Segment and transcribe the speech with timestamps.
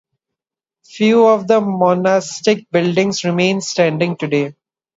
[0.83, 4.55] Few of the monastic buildings remain standing today.